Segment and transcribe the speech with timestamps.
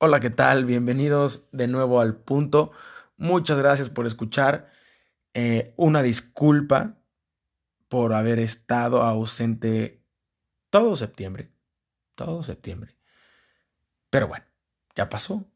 [0.00, 0.64] Hola, ¿qué tal?
[0.64, 2.70] Bienvenidos de nuevo al punto.
[3.16, 4.70] Muchas gracias por escuchar.
[5.34, 7.00] Eh, una disculpa
[7.88, 10.00] por haber estado ausente
[10.70, 11.50] todo septiembre.
[12.14, 12.94] Todo septiembre.
[14.08, 14.44] Pero bueno,
[14.94, 15.50] ya pasó.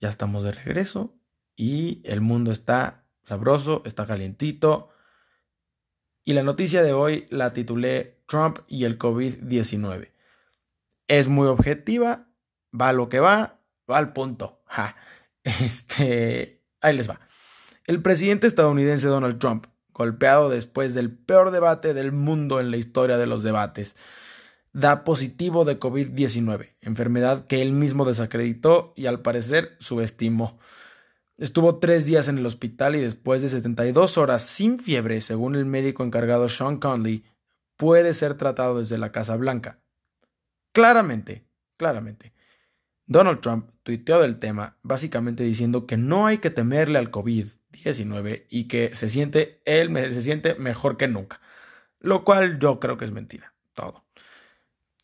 [0.00, 1.14] Ya estamos de regreso
[1.54, 4.88] y el mundo está sabroso, está calientito.
[6.24, 10.10] Y la noticia de hoy la titulé Trump y el COVID-19.
[11.06, 12.26] Es muy objetiva,
[12.72, 14.62] va lo que va, va al punto.
[15.44, 17.20] Este, ahí les va.
[17.86, 23.18] El presidente estadounidense Donald Trump, golpeado después del peor debate del mundo en la historia
[23.18, 23.94] de los debates,
[24.72, 30.58] da positivo de COVID-19, enfermedad que él mismo desacreditó y al parecer subestimó.
[31.36, 35.66] Estuvo tres días en el hospital y después de 72 horas sin fiebre, según el
[35.66, 37.24] médico encargado Sean Conley,
[37.76, 39.80] puede ser tratado desde la Casa Blanca.
[40.72, 42.32] Claramente, claramente,
[43.06, 48.64] Donald Trump tuiteó del tema, básicamente diciendo que no hay que temerle al COVID-19 y
[48.64, 51.40] que se siente, él se siente mejor que nunca,
[52.00, 54.04] lo cual yo creo que es mentira, todo.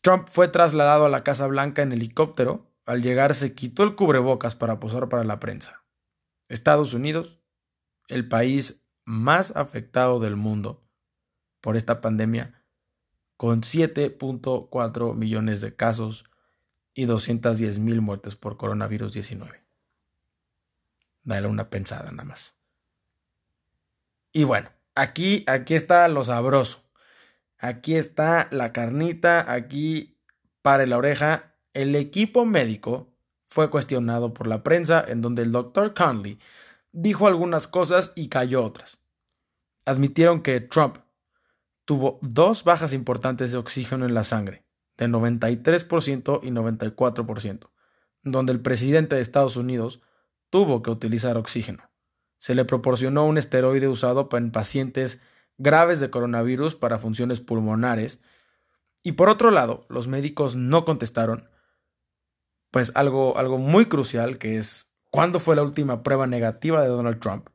[0.01, 4.55] Trump fue trasladado a la Casa Blanca en helicóptero, al llegar se quitó el cubrebocas
[4.55, 5.83] para posar para la prensa.
[6.49, 7.39] Estados Unidos,
[8.07, 10.83] el país más afectado del mundo
[11.61, 12.63] por esta pandemia,
[13.37, 16.25] con 7.4 millones de casos,
[16.93, 19.63] y 210 mil muertes por coronavirus 19.
[21.23, 22.57] Dale una pensada nada más.
[24.33, 26.83] Y bueno, aquí, aquí está lo sabroso.
[27.57, 30.17] Aquí está la carnita, aquí
[30.61, 31.55] para la oreja.
[31.73, 33.13] El equipo médico
[33.45, 36.39] fue cuestionado por la prensa en donde el doctor Conley
[36.91, 38.99] dijo algunas cosas y cayó otras.
[39.85, 40.97] Admitieron que Trump
[41.85, 44.63] tuvo dos bajas importantes de oxígeno en la sangre
[44.97, 47.69] de 93% y 94%,
[48.23, 50.01] donde el presidente de Estados Unidos
[50.49, 51.89] tuvo que utilizar oxígeno.
[52.37, 55.21] Se le proporcionó un esteroide usado en pacientes
[55.57, 58.19] graves de coronavirus para funciones pulmonares.
[59.03, 61.49] Y por otro lado, los médicos no contestaron,
[62.71, 67.19] pues algo, algo muy crucial que es cuándo fue la última prueba negativa de Donald
[67.19, 67.49] Trump.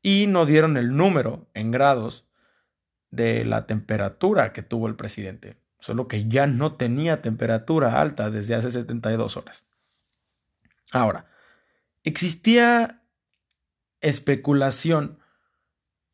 [0.00, 2.26] Y no dieron el número en grados
[3.10, 8.54] de la temperatura que tuvo el presidente solo que ya no tenía temperatura alta desde
[8.54, 9.66] hace 72 horas.
[10.90, 11.30] Ahora,
[12.04, 13.02] existía
[14.00, 15.18] especulación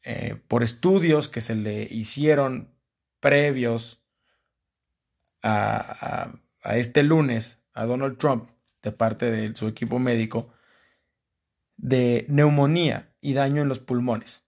[0.04, 2.74] eh, por estudios que se le hicieron
[3.20, 4.02] previos
[5.42, 6.32] a,
[6.62, 8.50] este lunes a Donald Trump
[8.82, 10.52] de parte de su equipo médico
[11.76, 14.44] de neumonía y daño en los pulmones.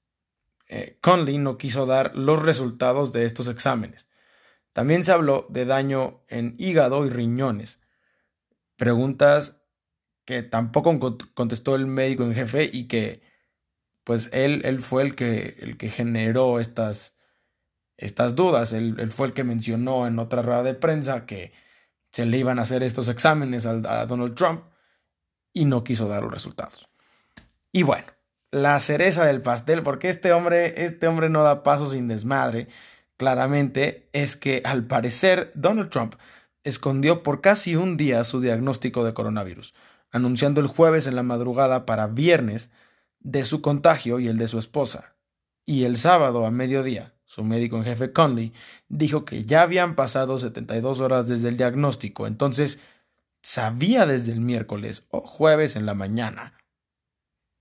[0.68, 4.08] Eh, Conley no quiso dar los resultados de estos exámenes
[4.76, 7.80] también se habló de daño en hígado y riñones.
[8.76, 9.62] Preguntas
[10.26, 13.22] que tampoco contestó el médico en jefe y que
[14.04, 17.16] pues él, él fue el que, el que generó estas,
[17.96, 18.74] estas dudas.
[18.74, 21.54] Él, fue el que mencionó en otra rueda de prensa que
[22.12, 24.62] se le iban a hacer estos exámenes a, a Donald Trump
[25.54, 26.86] y no quiso dar los resultados.
[27.72, 28.08] Y bueno,
[28.50, 32.68] la cereza del pastel, porque este hombre, este hombre no da paso sin desmadre
[33.16, 36.14] claramente es que al parecer Donald Trump
[36.64, 39.74] escondió por casi un día su diagnóstico de coronavirus,
[40.10, 42.70] anunciando el jueves en la madrugada para viernes
[43.20, 45.16] de su contagio y el de su esposa.
[45.64, 48.52] Y el sábado a mediodía, su médico en jefe Conley
[48.88, 52.80] dijo que ya habían pasado 72 horas desde el diagnóstico, entonces
[53.42, 56.54] sabía desde el miércoles o jueves en la mañana,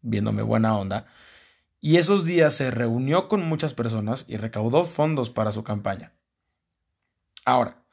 [0.02, 1.08] viéndome buena onda,
[1.82, 6.14] y esos días se reunió con muchas personas y recaudó fondos para su campaña.
[7.46, 7.84] Ahora,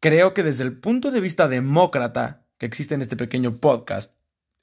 [0.00, 4.14] creo que desde el punto de vista demócrata que existe en este pequeño podcast,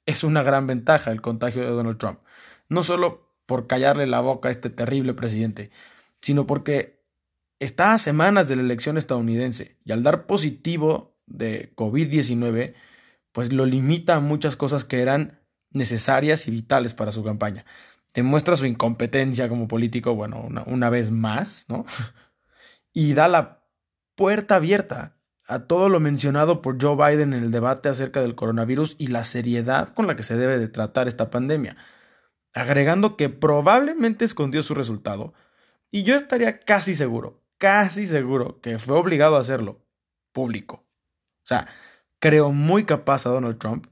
[0.04, 2.20] es una gran ventaja el contagio de Donald Trump.
[2.68, 5.70] No solo por callarle la boca a este terrible presidente,
[6.20, 7.04] sino porque
[7.58, 12.74] está a semanas de la elección estadounidense y al dar positivo de COVID-19,
[13.32, 17.64] pues lo limita a muchas cosas que eran necesarias y vitales para su campaña
[18.16, 21.84] demuestra su incompetencia como político, bueno, una, vez más, ¿no?
[22.92, 23.62] Y da la
[24.14, 28.96] puerta abierta a todo lo mencionado por Joe Biden en el debate acerca del coronavirus
[28.98, 31.76] y la seriedad con la que se debe de tratar esta pandemia,
[32.54, 35.34] agregando que probablemente escondió su resultado,
[35.90, 39.84] y yo estaría casi seguro, casi seguro que fue obligado a hacerlo
[40.32, 40.86] público.
[41.44, 41.68] O sea,
[42.18, 43.88] creo muy capaz a Donald Trump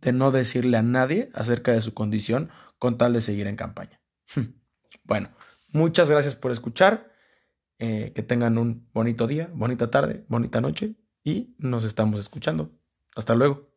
[0.00, 4.00] de no decirle a nadie acerca de su condición con tal de seguir en campaña.
[5.04, 5.30] bueno,
[5.72, 7.12] muchas gracias por escuchar.
[7.80, 10.94] Eh, que tengan un bonito día, bonita tarde, bonita noche
[11.24, 12.68] y nos estamos escuchando.
[13.16, 13.73] Hasta luego.